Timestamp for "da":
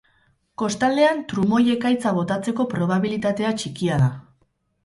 4.07-4.13